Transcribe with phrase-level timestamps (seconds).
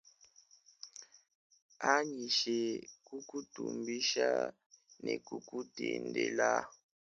[1.93, 2.57] Unyishe
[3.05, 4.27] kukutumbisha
[5.03, 6.49] ne kukutendela.